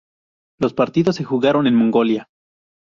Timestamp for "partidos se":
0.73-1.23